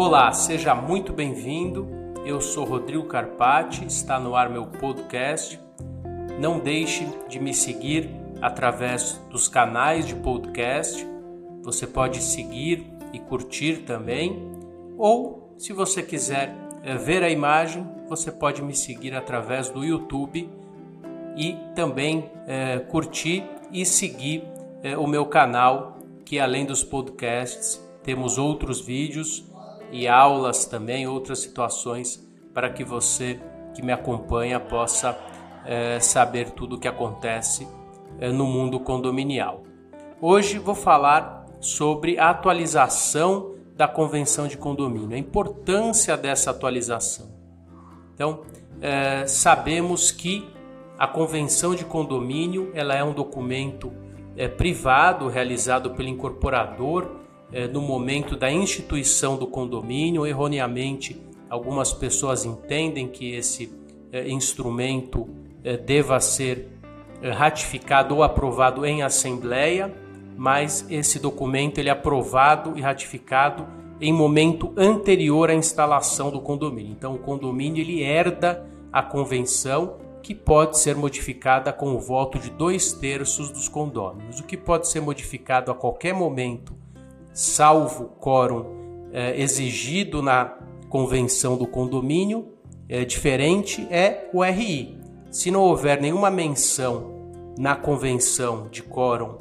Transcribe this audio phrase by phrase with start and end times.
[0.00, 1.88] Olá, seja muito bem-vindo.
[2.24, 5.60] Eu sou Rodrigo Carpati, está no ar meu podcast.
[6.38, 8.08] Não deixe de me seguir
[8.40, 11.04] através dos canais de podcast.
[11.64, 14.40] Você pode seguir e curtir também,
[14.96, 16.54] ou se você quiser
[16.84, 20.48] eh, ver a imagem, você pode me seguir através do YouTube
[21.36, 24.44] e também é, curtir e seguir
[24.80, 29.48] é, o meu canal, que além dos podcasts, temos outros vídeos
[29.90, 33.40] e aulas também, outras situações para que você
[33.74, 35.16] que me acompanha possa
[35.64, 37.68] é, saber tudo o que acontece
[38.18, 39.62] é, no mundo condominial.
[40.20, 47.28] Hoje vou falar sobre a atualização da convenção de condomínio, a importância dessa atualização.
[48.14, 48.42] Então,
[48.80, 50.48] é, sabemos que
[50.98, 53.92] a convenção de condomínio ela é um documento
[54.56, 57.18] privado realizado pelo incorporador
[57.72, 60.26] no momento da instituição do condomínio.
[60.26, 63.72] Erroneamente, algumas pessoas entendem que esse
[64.12, 65.28] é, instrumento
[65.64, 66.68] é, deva ser
[67.32, 69.92] ratificado ou aprovado em assembleia,
[70.36, 73.66] mas esse documento ele é aprovado e ratificado
[74.00, 76.92] em momento anterior à instalação do condomínio.
[76.92, 82.50] Então, o condomínio ele herda a convenção que pode ser modificada com o voto de
[82.50, 86.74] dois terços dos condôminos, o que pode ser modificado a qualquer momento,
[87.38, 88.66] salvo quórum
[89.12, 90.56] é, exigido na
[90.88, 92.48] convenção do condomínio,
[92.88, 94.98] é, diferente é o RI.
[95.30, 99.38] Se não houver nenhuma menção na convenção de quórum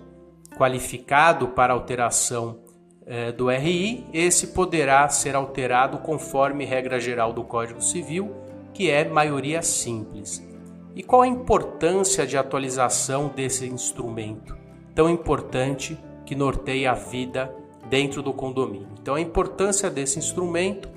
[0.56, 2.60] qualificado para alteração
[3.04, 8.32] é, do RI, esse poderá ser alterado conforme regra geral do Código Civil,
[8.76, 10.48] que é maioria simples.
[10.96, 14.56] E qual a importância de atualização desse instrumento
[14.94, 17.52] tão importante que norteia a vida
[17.90, 18.88] dentro do condomínio?
[19.02, 20.90] Então, a importância desse instrumento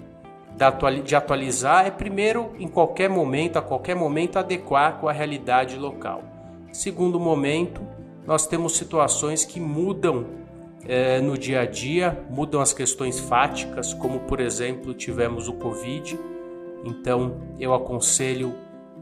[1.05, 6.23] de atualizar é, primeiro, em qualquer momento, a qualquer momento, adequar com a realidade local.
[6.73, 7.81] Segundo momento,
[8.27, 10.27] nós temos situações que mudam
[10.87, 16.19] é, no dia a dia, mudam as questões fáticas, como por exemplo tivemos o Covid.
[16.85, 18.55] Então eu aconselho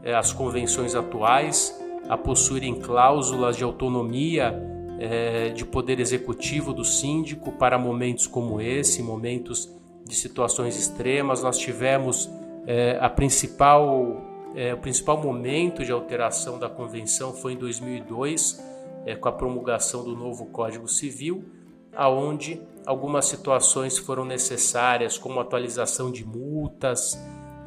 [0.03, 1.77] é, as convenções atuais
[2.07, 9.01] a possuírem cláusulas de autonomia é, de poder executivo do síndico para momentos como esse,
[9.01, 9.69] momentos
[10.05, 11.41] de situações extremas.
[11.41, 12.29] Nós tivemos
[12.67, 14.21] é, a principal,
[14.55, 18.63] é, o principal momento de alteração da convenção foi em 2002,
[19.05, 21.43] é, com a promulgação do novo Código Civil
[21.95, 27.21] aonde algumas situações foram necessárias, como atualização de multas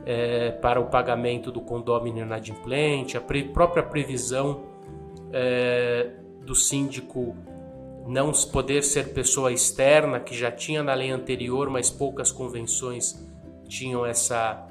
[0.04, 4.62] é, para o pagamento do condômino inadimplente, a pre própria previsão
[5.32, 6.12] é,
[6.44, 7.36] do síndico
[8.06, 13.16] não poder ser pessoa externa, que já tinha na lei anterior, mas poucas convenções
[13.68, 14.68] tinham essa,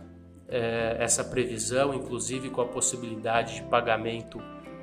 [0.47, 4.41] é, essa previsão, inclusive com a possibilidade de pagamento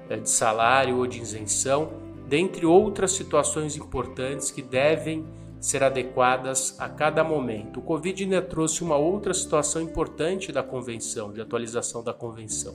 [0.08, 1.92] é, de salário ou de isenção
[2.26, 5.26] dentre outras situações importantes que devem
[5.60, 7.80] ser adequadas a cada momento.
[7.80, 12.74] O Covid ainda trouxe uma outra situação importante da convenção, de atualização da convenção,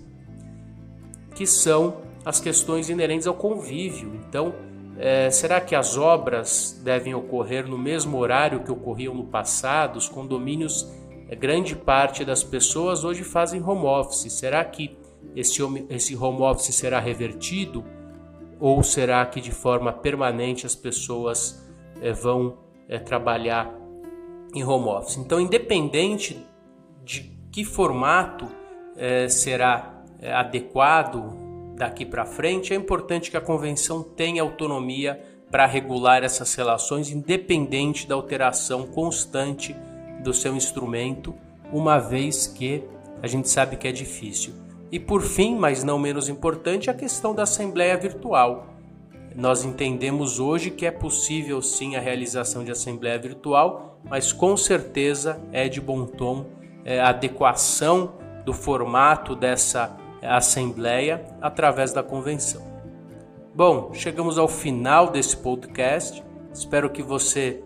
[1.35, 4.15] que são as questões inerentes ao convívio.
[4.27, 4.53] Então,
[4.97, 9.97] é, será que as obras devem ocorrer no mesmo horário que ocorriam no passado?
[9.97, 10.89] Os condomínios,
[11.27, 14.31] é, grande parte das pessoas hoje fazem home office.
[14.31, 14.97] Será que
[15.35, 17.83] esse, esse home office será revertido?
[18.59, 21.67] Ou será que de forma permanente as pessoas
[22.01, 22.57] é, vão
[22.87, 23.73] é, trabalhar
[24.53, 25.17] em home office?
[25.17, 26.45] Então, independente
[27.03, 28.47] de que formato
[28.95, 29.89] é, será
[30.21, 31.42] adequado
[31.75, 38.07] daqui para frente, é importante que a convenção tenha autonomia para regular essas relações, independente
[38.07, 39.75] da alteração constante
[40.23, 41.35] do seu instrumento,
[41.71, 42.83] uma vez que
[43.21, 44.53] a gente sabe que é difícil.
[44.91, 48.67] E por fim, mas não menos importante, a questão da assembleia virtual.
[49.35, 55.41] Nós entendemos hoje que é possível sim a realização de assembleia virtual, mas com certeza
[55.51, 56.45] é de bom tom
[56.85, 58.13] é, a adequação
[58.45, 59.95] do formato dessa
[60.25, 62.61] assembleia através da convenção.
[63.55, 66.23] Bom, chegamos ao final desse podcast.
[66.51, 67.61] Espero que você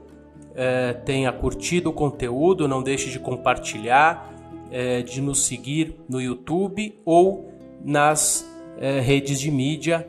[0.54, 2.68] é, tenha curtido o conteúdo.
[2.68, 4.33] Não deixe de compartilhar
[4.69, 8.45] é, de nos seguir no YouTube ou nas
[8.80, 10.07] é, redes de mídia,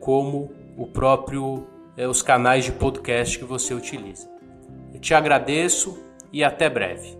[0.00, 1.64] como o próprio
[2.08, 4.28] os canais de podcast que você utiliza.
[4.92, 5.96] Eu te agradeço
[6.32, 7.19] e até breve.